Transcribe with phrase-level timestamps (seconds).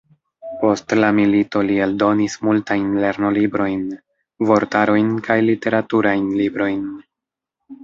[0.61, 3.85] Post la milito li eldonis multajn lernolibrojn,
[4.53, 6.85] vortarojn kaj literaturajn librojn.